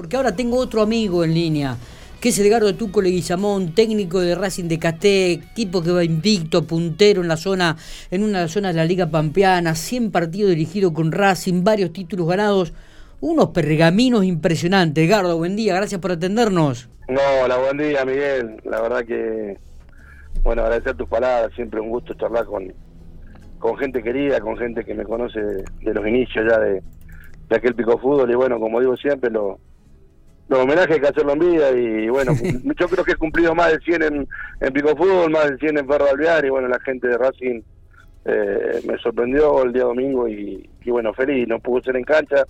porque 0.00 0.16
ahora 0.16 0.34
tengo 0.34 0.56
otro 0.56 0.80
amigo 0.80 1.24
en 1.24 1.34
línea, 1.34 1.76
que 2.22 2.30
es 2.30 2.38
Edgardo 2.38 2.74
Tuco 2.74 3.02
Leguizamón, 3.02 3.74
técnico 3.74 4.18
de 4.18 4.34
Racing 4.34 4.64
de 4.64 4.78
Caté, 4.78 5.32
equipo 5.32 5.82
que 5.82 5.90
va 5.90 6.02
invicto, 6.02 6.66
puntero 6.66 7.20
en 7.20 7.28
la 7.28 7.36
zona, 7.36 7.76
en 8.10 8.22
una 8.22 8.48
zona 8.48 8.68
de 8.68 8.74
la 8.76 8.86
Liga 8.86 9.10
Pampeana, 9.10 9.74
100 9.74 10.10
partidos 10.10 10.52
dirigidos 10.52 10.94
con 10.94 11.12
Racing, 11.12 11.64
varios 11.64 11.92
títulos 11.92 12.26
ganados, 12.26 12.72
unos 13.20 13.50
pergaminos 13.50 14.24
impresionantes. 14.24 15.06
Edgardo, 15.06 15.36
buen 15.36 15.54
día, 15.54 15.74
gracias 15.74 16.00
por 16.00 16.12
atendernos. 16.12 16.88
No, 17.06 17.20
hola, 17.44 17.58
buen 17.58 17.76
día, 17.76 18.02
Miguel. 18.06 18.56
La 18.64 18.80
verdad 18.80 19.04
que, 19.04 19.58
bueno, 20.42 20.62
agradecer 20.62 20.96
tus 20.96 21.10
palabras, 21.10 21.52
siempre 21.54 21.78
un 21.78 21.90
gusto 21.90 22.14
charlar 22.14 22.46
con, 22.46 22.72
con 23.58 23.76
gente 23.76 24.02
querida, 24.02 24.40
con 24.40 24.56
gente 24.56 24.82
que 24.82 24.94
me 24.94 25.04
conoce 25.04 25.40
de, 25.42 25.92
los 25.92 26.08
inicios 26.08 26.46
ya 26.50 26.58
de, 26.58 26.82
aquel 27.50 27.74
pico 27.74 27.98
fútbol 27.98 28.30
y 28.30 28.34
bueno, 28.34 28.58
como 28.58 28.80
digo 28.80 28.96
siempre, 28.96 29.28
lo, 29.28 29.58
los 30.50 30.58
homenajes 30.58 30.90
hay 30.90 31.00
que 31.00 31.06
hacerlo 31.06 31.32
en 31.32 31.38
vida 31.38 31.70
y 31.70 32.08
bueno, 32.08 32.32
yo 32.76 32.88
creo 32.88 33.04
que 33.04 33.12
he 33.12 33.16
cumplido 33.16 33.54
más 33.54 33.70
de 33.70 33.78
100 33.78 34.02
en, 34.02 34.28
en 34.60 34.72
pico 34.72 34.96
fútbol, 34.96 35.30
más 35.30 35.48
de 35.48 35.56
100 35.58 35.78
en 35.78 35.86
Ferro 35.86 36.06
Alvear 36.10 36.44
y 36.44 36.50
bueno, 36.50 36.66
la 36.66 36.80
gente 36.80 37.06
de 37.06 37.16
Racing 37.16 37.62
eh, 38.24 38.80
me 38.84 38.98
sorprendió 38.98 39.62
el 39.62 39.72
día 39.72 39.84
domingo 39.84 40.28
y, 40.28 40.68
bueno, 40.86 41.14
feliz, 41.14 41.46
no 41.46 41.60
pudo 41.60 41.80
ser 41.82 41.96
en 41.96 42.02
cancha, 42.02 42.44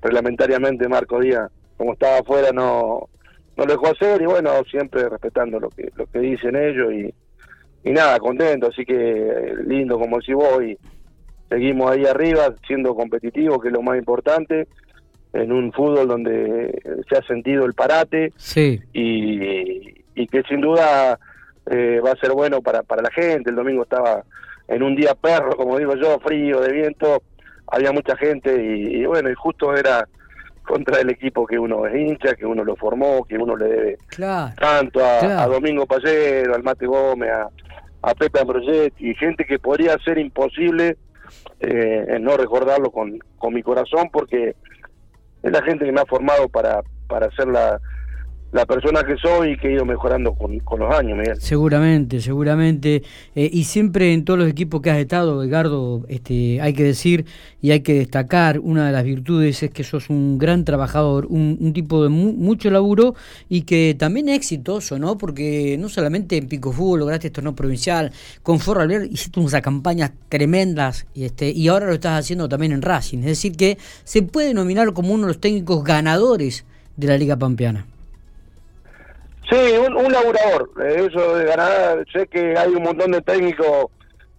reglamentariamente 0.00 0.88
Marco 0.88 1.20
Díaz, 1.20 1.50
como 1.76 1.92
estaba 1.92 2.18
afuera, 2.18 2.50
no 2.52 3.08
no 3.54 3.66
lo 3.66 3.72
dejó 3.72 3.88
hacer 3.88 4.22
y 4.22 4.24
bueno, 4.24 4.50
siempre 4.70 5.10
respetando 5.10 5.60
lo 5.60 5.68
que 5.68 5.92
lo 5.94 6.06
que 6.06 6.20
dicen 6.20 6.56
ellos 6.56 6.90
y, 6.90 7.14
y 7.84 7.92
nada, 7.92 8.18
contento, 8.18 8.68
así 8.68 8.86
que 8.86 9.56
lindo 9.66 9.98
como 9.98 10.22
si 10.22 10.32
vos 10.32 10.64
y 10.64 10.78
seguimos 11.50 11.90
ahí 11.90 12.06
arriba 12.06 12.54
siendo 12.66 12.94
competitivos, 12.94 13.60
que 13.60 13.68
es 13.68 13.74
lo 13.74 13.82
más 13.82 13.98
importante, 13.98 14.68
en 15.32 15.52
un 15.52 15.72
fútbol 15.72 16.08
donde 16.08 16.82
se 17.08 17.16
ha 17.16 17.22
sentido 17.22 17.64
el 17.64 17.74
parate 17.74 18.32
sí. 18.36 18.80
y, 18.92 20.04
y 20.14 20.26
que 20.26 20.42
sin 20.48 20.60
duda 20.60 21.18
eh, 21.70 22.00
va 22.04 22.12
a 22.12 22.16
ser 22.16 22.32
bueno 22.32 22.60
para, 22.60 22.82
para 22.82 23.02
la 23.02 23.10
gente, 23.10 23.50
el 23.50 23.56
domingo 23.56 23.82
estaba 23.82 24.24
en 24.68 24.82
un 24.82 24.94
día 24.94 25.14
perro, 25.14 25.56
como 25.56 25.78
digo 25.78 25.94
yo, 25.96 26.18
frío, 26.20 26.60
de 26.60 26.72
viento, 26.72 27.22
había 27.66 27.92
mucha 27.92 28.16
gente 28.16 28.54
y 28.62 29.04
bueno, 29.06 29.30
y 29.30 29.34
justo 29.34 29.74
era 29.74 30.06
contra 30.66 31.00
el 31.00 31.10
equipo 31.10 31.46
que 31.46 31.58
uno 31.58 31.86
es 31.86 31.94
hincha, 31.94 32.34
que 32.34 32.46
uno 32.46 32.64
lo 32.64 32.76
formó, 32.76 33.24
que 33.24 33.36
uno 33.36 33.56
le 33.56 33.66
debe 33.66 33.98
tanto 34.16 35.04
a, 35.04 35.46
Domingo 35.46 35.86
Pallero, 35.86 36.54
al 36.54 36.62
Mate 36.62 36.86
Gómez, 36.86 37.30
a, 37.30 37.48
a 38.02 38.14
Pepe 38.14 38.40
Ambrosetti, 38.40 39.10
y 39.10 39.14
gente 39.14 39.44
que 39.44 39.58
podría 39.58 39.96
ser 40.04 40.18
imposible 40.18 40.96
eh, 41.60 42.18
no 42.20 42.36
recordarlo 42.36 42.90
con, 42.90 43.18
con 43.38 43.54
mi 43.54 43.62
corazón, 43.62 44.08
porque 44.12 44.54
es 45.42 45.52
la 45.52 45.62
gente 45.62 45.84
que 45.84 45.92
me 45.92 46.00
ha 46.00 46.06
formado 46.06 46.48
para, 46.48 46.82
para 47.08 47.30
ser 47.32 47.48
la, 47.48 47.80
la 48.52 48.66
persona 48.66 49.02
que 49.02 49.16
soy 49.16 49.52
y 49.52 49.56
que 49.56 49.68
he 49.68 49.72
ido 49.72 49.86
mejorando 49.86 50.34
con, 50.34 50.60
los 50.78 50.94
años, 50.94 51.18
Miguel. 51.18 51.40
Seguramente, 51.40 52.20
seguramente. 52.20 53.02
Eh, 53.34 53.48
y 53.50 53.64
siempre 53.64 54.12
en 54.12 54.26
todos 54.26 54.38
los 54.38 54.48
equipos 54.48 54.82
que 54.82 54.90
has 54.90 54.98
estado, 54.98 55.42
Edgardo, 55.42 56.04
este, 56.08 56.60
hay 56.60 56.74
que 56.74 56.84
decir 56.84 57.24
y 57.62 57.70
hay 57.70 57.80
que 57.80 57.94
destacar, 57.94 58.58
una 58.58 58.86
de 58.86 58.92
las 58.92 59.04
virtudes 59.04 59.62
es 59.62 59.70
que 59.70 59.84
sos 59.84 60.10
un 60.10 60.38
gran 60.38 60.66
trabajador, 60.66 61.26
un, 61.26 61.72
tipo 61.72 62.02
de 62.02 62.10
mucho 62.10 62.70
laburo 62.70 63.14
y 63.48 63.62
que 63.62 63.96
también 63.98 64.28
es 64.28 64.36
exitoso, 64.36 64.98
¿no? 64.98 65.16
Porque 65.16 65.76
no 65.78 65.88
solamente 65.88 66.36
en 66.36 66.46
Pico 66.46 66.72
Fútbol 66.72 67.00
lograste 67.00 67.30
torneo 67.30 67.54
provincial, 67.54 68.12
con 68.42 68.60
Forra 68.60 68.84
hiciste 69.04 69.40
unas 69.40 69.62
campañas 69.62 70.12
tremendas 70.28 71.06
y, 71.14 71.24
este, 71.24 71.50
y 71.50 71.68
ahora 71.68 71.86
lo 71.86 71.94
estás 71.94 72.20
haciendo 72.20 72.50
también 72.50 72.72
en 72.72 72.82
Racing. 72.82 73.20
Es 73.20 73.24
decir, 73.24 73.56
que 73.56 73.78
se 74.04 74.22
puede 74.22 74.52
nominar 74.52 74.92
como 74.92 75.14
uno 75.14 75.22
de 75.22 75.28
los 75.28 75.40
técnicos 75.40 75.82
ganadores 75.82 76.66
de 76.98 77.06
la 77.06 77.16
Liga 77.16 77.36
Pampeana. 77.36 77.86
Sí, 79.52 79.76
un, 79.76 79.94
un 79.94 80.10
laburador. 80.10 80.70
Eh, 80.82 81.06
eso 81.10 81.36
de 81.36 81.44
ganar, 81.44 82.06
sé 82.10 82.26
que 82.26 82.56
hay 82.56 82.70
un 82.70 82.82
montón 82.82 83.10
de 83.10 83.20
técnicos 83.20 83.88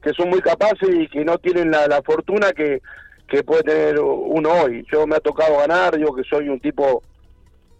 que 0.01 0.11
son 0.13 0.29
muy 0.29 0.41
capaces 0.41 0.89
y 0.89 1.07
que 1.07 1.23
no 1.23 1.37
tienen 1.37 1.69
la, 1.69 1.85
la 1.87 2.01
fortuna 2.01 2.51
que, 2.51 2.81
que 3.27 3.43
puede 3.43 3.61
tener 3.61 3.99
uno 3.99 4.49
hoy. 4.63 4.83
Yo 4.91 5.05
me 5.05 5.15
ha 5.15 5.19
tocado 5.19 5.59
ganar, 5.59 5.97
yo 5.99 6.15
que 6.15 6.23
soy 6.23 6.49
un 6.49 6.59
tipo 6.59 7.03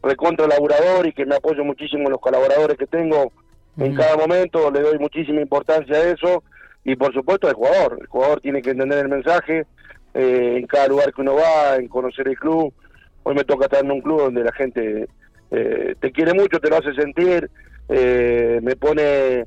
recontra 0.04 0.46
laburador 0.46 1.08
y 1.08 1.14
que 1.14 1.26
me 1.26 1.36
apoyo 1.36 1.64
muchísimo 1.64 2.04
en 2.04 2.12
los 2.12 2.22
colaboradores 2.22 2.78
que 2.78 2.86
tengo 2.86 3.32
en 3.78 3.96
cada 3.96 4.16
momento, 4.16 4.70
le 4.70 4.82
doy 4.82 5.00
muchísima 5.00 5.42
importancia 5.42 5.96
a 5.96 6.12
eso 6.12 6.44
y 6.84 6.96
por 6.96 7.12
supuesto 7.14 7.48
el 7.48 7.56
jugador, 7.56 7.98
el 8.00 8.06
jugador 8.06 8.42
tiene 8.42 8.62
que 8.62 8.70
entender 8.70 9.00
el 9.00 9.10
mensaje 9.10 9.66
eh, 10.14 10.58
en 10.60 10.68
cada 10.68 10.88
lugar 10.88 11.12
que 11.12 11.22
uno 11.22 11.34
va, 11.34 11.78
en 11.78 11.88
conocer 11.88 12.28
el 12.28 12.38
club. 12.38 12.72
Hoy 13.24 13.34
me 13.34 13.44
toca 13.44 13.66
estar 13.66 13.84
en 13.84 13.92
un 13.92 14.02
club 14.02 14.20
donde 14.20 14.44
la 14.44 14.52
gente 14.52 15.08
eh, 15.56 15.96
te 16.00 16.12
quiere 16.12 16.34
mucho, 16.34 16.60
te 16.60 16.68
lo 16.68 16.78
hace 16.78 16.96
sentir, 16.96 17.48
eh, 17.88 18.60
me 18.64 18.76
pone 18.76 19.46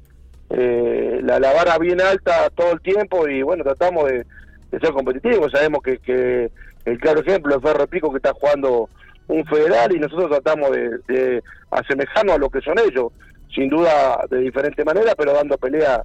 eh, 0.51 1.21
la, 1.21 1.41
la, 1.41 1.53
vara 1.53 1.77
bien 1.79 2.01
alta 2.01 2.49
todo 2.55 2.73
el 2.73 2.81
tiempo 2.81 3.29
y 3.29 3.43
bueno, 3.43 3.65
tratamos 3.65 4.09
de, 4.09 4.25
ser 4.71 4.93
competitivos. 4.93 5.51
Sabemos 5.51 5.83
que, 5.83 6.51
el 6.85 7.01
claro 7.01 7.21
ejemplo 7.21 7.57
es 7.57 7.63
Ferro 7.63 7.89
Pico 7.89 8.13
que 8.13 8.19
está 8.19 8.33
jugando 8.35 8.89
un 9.27 9.45
federal 9.47 9.97
y 9.97 9.99
nosotros 9.99 10.31
tratamos 10.31 10.71
de, 10.71 10.91
de 11.09 11.43
asemejarnos 11.73 12.37
a 12.37 12.39
lo 12.39 12.51
que 12.51 12.61
son 12.61 12.79
ellos, 12.79 13.13
sin 13.53 13.69
duda 13.69 14.25
de 14.31 14.39
diferente 14.39 14.85
manera, 14.85 15.17
pero 15.17 15.33
dando 15.33 15.59
pelea 15.59 16.05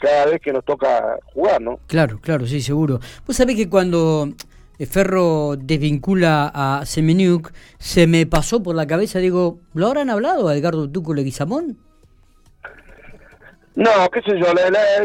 cada 0.00 0.26
vez 0.26 0.40
que 0.40 0.52
nos 0.52 0.64
toca 0.64 1.18
jugar, 1.26 1.60
¿no? 1.60 1.78
Claro, 1.86 2.18
claro, 2.22 2.46
sí, 2.46 2.62
seguro. 2.62 2.98
Vos 3.26 3.36
sabés 3.36 3.56
que 3.56 3.68
cuando 3.68 4.30
Ferro 4.90 5.56
desvincula 5.56 6.50
a 6.52 6.84
Semeniuk, 6.84 7.52
se 7.78 8.06
me 8.06 8.26
pasó 8.26 8.62
por 8.62 8.74
la 8.74 8.86
cabeza, 8.86 9.18
digo, 9.20 9.58
¿lo 9.74 9.86
habrán 9.86 10.10
hablado 10.10 10.48
a 10.48 10.56
Edgardo 10.56 10.90
Tuco 10.90 11.14
Leguizamón? 11.14 11.78
No, 13.76 13.90
qué 14.12 14.20
sé 14.22 14.38
yo, 14.38 14.46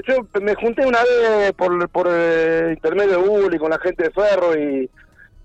yo 0.07 0.41
me 0.41 0.53
junté 0.55 0.85
una 0.85 0.99
vez 1.03 1.53
por, 1.53 1.89
por 1.89 2.07
eh, 2.11 2.73
intermedio 2.73 3.21
de 3.21 3.29
Uli 3.29 3.57
con 3.57 3.71
la 3.71 3.79
gente 3.79 4.03
de 4.03 4.11
Ferro 4.11 4.55
y, 4.55 4.89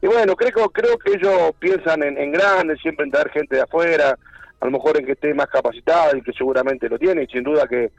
y 0.03 0.07
bueno, 0.07 0.37
creo, 0.37 0.69
creo 0.69 0.99
que 0.99 1.12
ellos 1.12 1.53
piensan 1.59 2.03
en, 2.03 2.19
en 2.19 2.33
grande, 2.33 2.77
siempre 2.77 3.06
en 3.06 3.11
traer 3.11 3.31
gente 3.31 3.56
de 3.56 3.62
afuera, 3.62 4.19
a 4.61 4.65
lo 4.67 4.71
mejor 4.71 4.99
en 4.99 5.06
que 5.06 5.12
esté 5.12 5.33
más 5.33 5.47
capacitada 5.47 6.17
y 6.17 6.23
que 6.23 6.33
seguramente 6.33 6.89
lo 6.89 6.99
tiene, 6.99 7.23
y 7.25 7.27
sin 7.27 7.45
duda 7.45 7.67
que, 7.67 7.93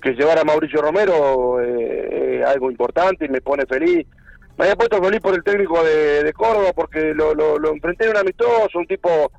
que 0.00 0.12
llevar 0.12 0.38
a 0.38 0.44
Mauricio 0.44 0.80
Romero 0.80 1.60
eh, 1.60 2.38
es 2.40 2.46
algo 2.46 2.70
importante 2.70 3.26
y 3.26 3.28
me 3.28 3.40
pone 3.40 3.66
feliz 3.66 4.06
me 4.58 4.64
había 4.64 4.76
puesto 4.76 5.00
feliz 5.00 5.20
por 5.20 5.34
el 5.34 5.44
técnico 5.44 5.82
de, 5.84 6.32
Córdoba 6.32 6.72
porque 6.74 7.14
lo, 7.14 7.32
lo, 7.32 7.72
enfrenté 7.72 8.04
en 8.04 8.10
un 8.10 8.16
amistoso, 8.16 8.78
un 8.78 8.86
tipo 8.88 9.30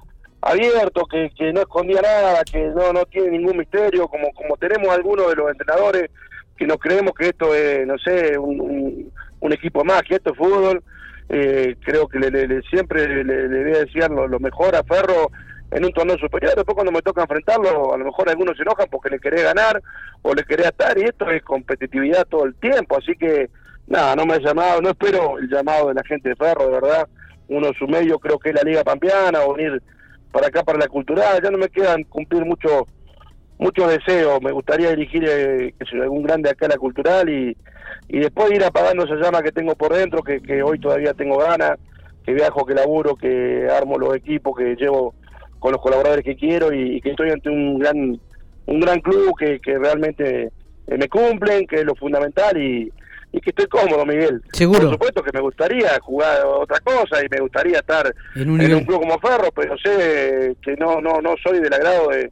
abierto, 0.41 1.05
que, 1.05 1.29
que 1.37 1.51
no 1.51 1.59
escondía 1.59 2.01
nada, 2.01 2.41
que 2.49 2.59
no, 2.69 2.93
no 2.93 3.05
tiene 3.05 3.37
ningún 3.37 3.57
misterio, 3.57 4.07
como, 4.07 4.31
como 4.33 4.55
tenemos 4.55 4.87
algunos 4.87 5.27
de 5.27 5.35
los 5.35 5.51
entrenadores 5.51 6.09
que 6.55 6.65
nos 6.65 6.77
creemos 6.77 7.13
que 7.13 7.29
esto 7.29 7.53
es, 7.53 7.85
no 7.85 7.97
sé, 7.97 8.37
un, 8.37 9.11
un, 9.41 9.53
equipo 9.53 9.83
más, 9.83 10.03
que 10.03 10.15
esto 10.15 10.31
es 10.31 10.37
fútbol. 10.37 10.81
Eh, 11.27 11.75
creo 11.83 12.07
que 12.07 12.19
le, 12.19 12.61
siempre 12.63 13.23
le, 13.23 13.47
voy 13.47 13.73
a 13.73 13.85
decir 13.85 14.09
lo, 14.09 14.39
mejor 14.39 14.75
a 14.75 14.83
Ferro 14.83 15.31
en 15.71 15.85
un 15.85 15.91
torneo 15.91 16.17
superior. 16.17 16.55
Después 16.55 16.75
cuando 16.75 16.93
me 16.93 17.01
toca 17.01 17.21
enfrentarlo, 17.21 17.93
a 17.93 17.97
lo 17.97 18.05
mejor 18.05 18.29
algunos 18.29 18.55
se 18.55 18.63
enojan 18.63 18.87
porque 18.89 19.09
le 19.09 19.19
querés 19.19 19.43
ganar 19.43 19.81
o 20.21 20.33
le 20.33 20.43
querés 20.43 20.67
estar 20.67 20.97
y 20.97 21.03
esto 21.03 21.29
es 21.29 21.43
competitividad 21.43 22.25
todo 22.25 22.45
el 22.45 22.55
tiempo. 22.55 22.97
Así 22.97 23.15
que 23.15 23.49
nada, 23.89 24.15
no 24.15 24.25
me 24.25 24.35
ha 24.35 24.39
llamado, 24.39 24.81
no 24.81 24.89
espero 24.89 25.37
el 25.39 25.49
llamado 25.49 25.89
de 25.89 25.95
la 25.95 26.03
gente 26.03 26.29
de 26.29 26.35
Ferro, 26.35 26.65
de 26.65 26.71
verdad. 26.71 27.07
Uno 27.49 27.71
su 27.77 27.87
medio 27.87 28.19
creo 28.19 28.37
que 28.37 28.49
es 28.49 28.55
la 28.55 28.61
Liga 28.61 28.83
Pampeana, 28.83 29.41
o 29.41 29.55
venir 29.55 29.81
para 30.31 30.47
acá 30.47 30.63
para 30.63 30.77
la 30.77 30.87
cultural, 30.87 31.41
ya 31.43 31.49
no 31.49 31.57
me 31.57 31.69
quedan 31.69 32.03
cumplir 32.03 32.45
mucho 32.45 32.87
muchos 33.57 33.89
deseos, 33.89 34.41
me 34.41 34.53
gustaría 34.53 34.91
dirigir 34.91 35.25
eh, 35.27 35.73
algún 36.01 36.23
grande 36.23 36.49
acá 36.49 36.67
a 36.67 36.69
la 36.69 36.77
cultural 36.77 37.27
y, 37.27 37.57
y 38.07 38.19
después 38.19 38.49
ir 38.51 38.63
apagando 38.63 39.03
esa 39.03 39.15
llama 39.15 39.41
que 39.41 39.51
tengo 39.51 39.75
por 39.75 39.93
dentro, 39.93 40.23
que, 40.23 40.39
que 40.41 40.63
hoy 40.63 40.79
todavía 40.79 41.13
tengo 41.13 41.37
ganas, 41.39 41.77
que 42.25 42.33
viajo, 42.33 42.65
que 42.65 42.73
laburo, 42.73 43.17
que 43.17 43.67
armo 43.69 43.97
los 43.97 44.15
equipos, 44.15 44.57
que 44.57 44.75
llevo 44.75 45.13
con 45.59 45.73
los 45.73 45.81
colaboradores 45.81 46.23
que 46.23 46.37
quiero 46.37 46.71
y, 46.71 47.01
que 47.01 47.09
estoy 47.09 47.31
ante 47.31 47.49
un 47.49 47.79
gran 47.79 48.17
un 48.65 48.79
gran 48.79 49.01
club 49.01 49.33
que, 49.37 49.59
que 49.59 49.77
realmente 49.77 50.51
eh, 50.87 50.97
me 50.97 51.09
cumplen, 51.09 51.67
que 51.67 51.77
es 51.77 51.83
lo 51.83 51.95
fundamental 51.95 52.55
y, 52.55 52.89
y 53.31 53.39
que 53.41 53.51
estoy 53.51 53.67
cómodo, 53.67 54.05
Miguel. 54.05 54.41
Seguro. 54.53 54.81
Por 54.81 54.91
supuesto 54.91 55.23
que 55.23 55.31
me 55.33 55.41
gustaría 55.41 55.99
jugar 56.01 56.45
otra 56.45 56.79
cosa 56.79 57.23
y 57.23 57.27
me 57.29 57.39
gustaría 57.39 57.79
estar 57.79 58.13
en 58.35 58.49
un, 58.49 58.85
club 58.85 59.01
como 59.01 59.19
Ferro, 59.19 59.49
pero 59.55 59.77
sé 59.77 60.55
que 60.61 60.75
no 60.77 60.99
no 60.99 61.21
no 61.21 61.35
soy 61.43 61.59
del 61.59 61.73
agrado 61.73 62.09
de, 62.09 62.31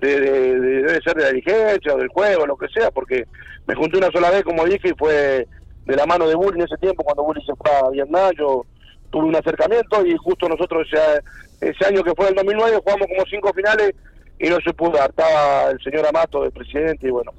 de, 0.00 0.20
debe 0.20 1.02
ser 1.02 1.14
de 1.14 1.22
la 1.22 1.28
dirigencia 1.30 1.94
o 1.94 1.98
del 1.98 2.08
juego, 2.08 2.46
lo 2.46 2.56
que 2.56 2.68
sea, 2.68 2.90
porque 2.90 3.26
me 3.66 3.74
junté 3.74 3.98
una 3.98 4.10
sola 4.10 4.30
vez, 4.30 4.44
como 4.44 4.64
dije, 4.64 4.90
y 4.90 4.94
fue 4.96 5.46
de 5.84 5.96
la 5.96 6.06
mano 6.06 6.28
de 6.28 6.34
Bully 6.34 6.58
en 6.58 6.66
ese 6.66 6.76
tiempo, 6.76 7.02
cuando 7.02 7.24
Bully 7.24 7.40
se 7.44 7.54
fue 7.54 7.70
a 7.70 7.90
Vietnam, 7.90 8.32
yo 8.38 8.64
tuve 9.10 9.26
un 9.26 9.36
acercamiento 9.36 10.04
y 10.04 10.16
justo 10.16 10.48
nosotros 10.48 10.86
ese, 10.92 11.70
ese 11.70 11.86
año 11.86 12.02
que 12.02 12.14
fue 12.14 12.28
el 12.28 12.34
2009 12.34 12.80
jugamos 12.84 13.06
como 13.08 13.24
cinco 13.30 13.52
finales 13.54 13.94
y 14.38 14.48
no 14.48 14.58
se 14.60 14.74
pudo 14.74 14.92
dar. 14.92 15.10
Estaba 15.10 15.70
el 15.70 15.80
señor 15.80 16.06
Amato 16.06 16.42
de 16.42 16.50
presidente 16.50 17.06
y 17.06 17.10
bueno, 17.10 17.32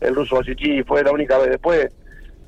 el 0.00 0.14
ruso 0.14 0.36
Basichi 0.36 0.82
fue 0.82 1.02
la 1.02 1.12
única 1.12 1.38
vez 1.38 1.50
después 1.50 1.88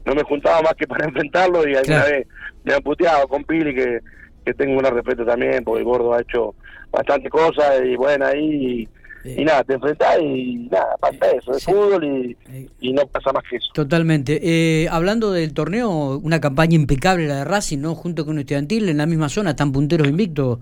no 0.05 0.15
me 0.15 0.23
juntaba 0.23 0.63
más 0.63 0.75
que 0.75 0.87
para 0.89 1.07
enfrentarlo 1.07 1.69
y 1.69 1.75
alguna 1.75 2.05
vez 2.05 2.27
me 2.65 2.75
han 2.75 2.83
puteado 2.83 3.29
con 3.29 3.45
Pili 3.45 3.75
que, 3.75 4.01
que 4.45 4.55
tengo 4.55 4.79
un 4.79 4.85
respeto 4.85 5.25
también, 5.25 5.65
porque 5.65 5.81
el 5.81 5.85
gordo 5.85 6.15
ha 6.15 6.21
hecho 6.21 6.55
bastante 6.91 7.29
cosas 7.31 7.81
y 7.85 7.97
bueno, 7.97 8.27
ahí 8.27 8.89
y 9.25 9.45
nada, 9.45 9.63
te 9.63 9.75
enfrentás 9.75 10.19
y 10.21 10.69
nada, 10.71 10.97
pasa 10.99 11.31
eso, 11.31 11.53
es 11.53 11.65
fútbol 11.65 12.03
y, 12.05 12.37
y, 12.81 12.93
no 12.93 13.07
pasa 13.07 13.33
más 13.33 13.45
que 13.49 13.57
eso. 13.57 13.69
Totalmente. 13.73 14.41
Eh, 14.43 14.89
hablando 14.89 15.31
del 15.31 15.55
torneo, 15.55 16.19
una 16.19 16.41
campaña 16.41 16.75
impecable 16.75 17.29
la 17.29 17.37
de 17.37 17.45
Racing, 17.45 17.79
¿no? 17.79 17.95
Junto 17.95 18.27
con 18.27 18.41
Estudiantil, 18.41 18.89
en 18.89 18.97
la 18.97 19.07
misma 19.07 19.29
zona, 19.29 19.51
están 19.51 19.71
punteros 19.71 20.09
invictos. 20.09 20.59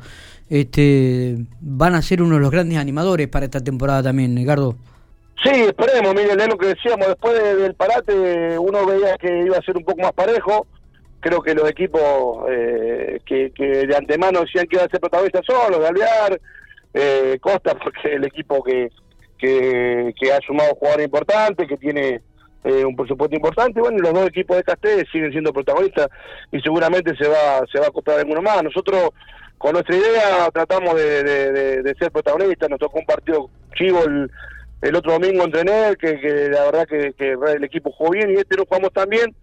Este, 0.51 1.39
van 1.61 1.95
a 1.95 2.03
ser 2.03 2.23
uno 2.23 2.35
de 2.35 2.41
los 2.43 2.51
grandes 2.51 2.77
animadores 2.77 3.29
para 3.29 3.47
esta 3.47 3.65
temporada 3.65 4.03
también, 4.03 4.37
Edgardo. 4.37 4.77
Sí, 5.43 5.51
esperemos, 5.63 6.15
Miguel, 6.15 6.39
es 6.39 6.49
lo 6.49 6.59
que 6.59 6.67
decíamos, 6.67 7.07
después 7.09 7.33
del 7.57 7.75
parate 7.75 8.59
uno 8.59 8.85
veía 8.85 9.17
que 9.17 9.41
iba 9.47 9.57
a 9.57 9.63
ser 9.63 9.77
un 9.77 9.85
poco 9.85 10.03
más 10.03 10.13
parejo, 10.13 10.67
creo 11.21 11.41
que 11.41 11.55
los 11.55 11.69
equipos 11.71 12.45
eh, 12.51 13.21
que, 13.25 13.51
de 13.59 13.97
antemano 13.97 14.41
decían 14.41 14.67
que 14.67 14.77
iban 14.77 14.87
a 14.87 14.91
ser 14.91 15.01
protagonistas 15.01 15.43
son 15.47 15.73
los 15.73 15.81
de 15.81 15.89
Alvear, 15.89 16.41
eh, 16.93 17.39
Costa, 17.41 17.75
porque 17.75 18.15
el 18.15 18.25
equipo 18.25 18.63
que, 18.63 18.91
que, 19.39 20.33
ha 20.33 20.39
sumado 20.47 20.75
jugadores 20.75 21.07
importantes, 21.07 21.67
que 21.67 21.77
tiene 21.79 22.21
eh, 22.65 22.85
un 22.85 22.95
presupuesto 22.95 23.35
importante, 23.35 23.81
bueno, 23.81 23.99
los 23.99 24.13
dos 24.13 24.29
equipos 24.29 24.59
de 24.59 24.65
Castel 24.65 25.07
siguen 25.11 25.33
siendo 25.33 25.55
protagonistas 25.55 26.09
y 26.53 26.61
seguramente 26.61 27.17
se 27.17 27.27
va, 27.27 27.65
se 27.73 27.79
va 27.79 27.87
a 27.87 27.89
acoplar 27.89 28.19
alguno 28.19 28.43
más. 28.43 28.63
Nosotros 28.63 29.11
con 29.57 29.73
nuestra 29.73 29.97
idea 29.97 30.51
tratamos 30.53 30.95
de, 30.97 31.95
ser 31.99 32.11
protagonistas, 32.11 32.69
nos 32.69 32.79
tocó 32.79 32.99
un 32.99 33.07
partido 33.07 33.49
chivo 33.75 34.05
el, 34.05 34.31
el 34.83 34.97
otro 34.97 35.13
domingo 35.13 35.45
entre 35.45 35.61
él, 35.61 35.97
que, 35.97 36.19
que 36.21 36.49
la 36.49 36.65
verdad 36.65 36.87
que, 36.87 37.13
que, 37.13 37.37
el 37.55 37.65
equipo 37.65 37.93
jugó 37.93 38.11
bien 38.11 38.31
y 38.31 38.35
este 38.35 38.57
no 38.57 38.65
jugamos 38.65 38.93
tan 38.93 39.09
bien, 39.09 39.35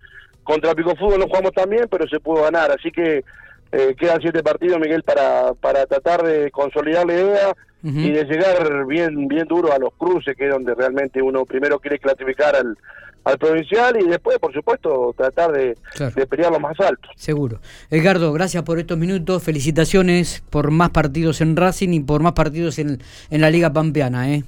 contra 0.44 0.74
Pico 0.74 0.96
Fútbol 0.96 1.20
no 1.20 1.28
jugamos 1.28 1.52
tan 1.52 1.70
bien, 1.70 1.88
pero 1.90 2.08
se 2.08 2.20
pudo 2.20 2.44
ganar, 2.44 2.72
así 2.72 2.92
que 2.92 3.24
eh, 3.72 3.96
quedan 4.00 4.22
siete 4.22 4.42
partidos, 4.42 4.80
Miguel, 4.80 5.04
para, 5.04 5.54
para 5.54 5.86
tratar 5.86 6.24
de 6.24 6.50
consolidar 6.52 7.06
la 7.06 7.14
idea 7.14 7.56
y 7.84 8.12
de 8.12 8.26
llegar 8.26 8.86
bien, 8.86 9.28
bien 9.28 9.48
duro 9.48 9.72
a 9.72 9.78
los 9.78 9.94
cruces, 9.94 10.36
que 10.36 10.46
es 10.48 10.52
donde 10.52 10.74
realmente 10.76 11.22
uno 11.22 11.46
primero 11.46 11.80
quiere 11.80 12.00
clasificar 12.00 12.54
al, 12.56 12.76
al 13.24 13.38
provincial 13.38 13.96
y 14.02 14.10
después, 14.10 14.40
por 14.40 14.54
supuesto, 14.54 15.14
tratar 15.16 15.52
de, 15.52 15.78
de 16.16 16.28
pelear 16.28 16.52
lo 16.52 16.60
más 16.60 16.78
alto. 16.80 17.08
Seguro. 17.16 17.60
Edgardo, 17.90 18.34
gracias 18.34 18.64
por 18.64 18.80
estos 18.80 18.98
minutos. 18.98 19.44
Felicitaciones 19.44 20.44
por 20.50 20.72
más 20.72 20.90
partidos 20.90 21.40
en 21.40 21.56
Racing 21.56 21.90
y 21.94 22.00
por 22.02 22.22
más 22.22 22.34
partidos 22.34 22.80
en, 22.80 23.00
en 23.30 23.42
la 23.42 23.50
Liga 23.52 23.72
Pampeana. 23.72 24.34
¿eh? 24.34 24.44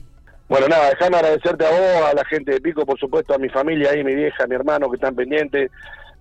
Bueno, 0.50 0.68
nada, 0.68 0.90
déjame 0.90 1.18
agradecerte 1.18 1.64
a 1.64 1.70
vos, 1.70 2.10
a 2.12 2.14
la 2.16 2.26
gente 2.26 2.54
de 2.54 2.60
Pico, 2.60 2.84
por 2.84 3.00
supuesto, 3.00 3.36
a 3.36 3.38
mi 3.38 3.50
familia 3.50 3.92
ahí, 3.92 4.04
mi 4.04 4.16
vieja, 4.16 4.48
mi 4.48 4.56
hermano 4.56 4.90
que 4.90 4.96
están 4.96 5.16
pendientes, 5.16 5.70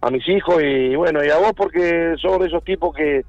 a 0.03 0.11
mis 0.11 0.29
hijos 0.29 0.63
y 0.63 0.95
bueno, 0.95 1.25
y 1.25 1.31
a 1.31 1.39
vos 1.39 1.53
porque 1.57 2.15
son 2.21 2.47
esos 2.47 2.63
tipos 2.63 2.95
que 2.95 3.25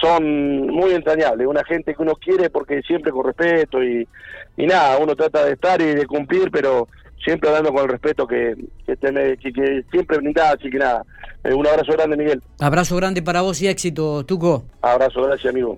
son 0.00 0.66
muy 0.66 0.92
entrañables, 0.92 1.46
una 1.46 1.62
gente 1.64 1.94
que 1.94 2.02
uno 2.02 2.14
quiere 2.14 2.48
porque 2.48 2.80
siempre 2.82 3.12
con 3.12 3.26
respeto 3.26 3.82
y, 3.84 4.08
y 4.56 4.66
nada, 4.66 4.96
uno 4.96 5.14
trata 5.14 5.44
de 5.44 5.52
estar 5.52 5.80
y 5.82 5.94
de 5.94 6.06
cumplir, 6.06 6.50
pero 6.50 6.88
siempre 7.22 7.50
dando 7.50 7.70
con 7.70 7.82
el 7.82 7.90
respeto 7.90 8.26
que, 8.26 8.56
que, 8.86 8.96
que, 8.96 9.84
siempre 9.90 10.16
brindás, 10.16 10.54
así 10.54 10.70
que 10.70 10.78
nada, 10.78 11.04
eh, 11.44 11.52
un 11.52 11.66
abrazo 11.66 11.92
grande 11.92 12.16
Miguel. 12.16 12.42
Abrazo 12.60 12.96
grande 12.96 13.20
para 13.20 13.42
vos 13.42 13.60
y 13.60 13.68
éxito, 13.68 14.24
Tuco. 14.24 14.64
Abrazo, 14.80 15.22
gracias 15.22 15.52
amigo. 15.52 15.68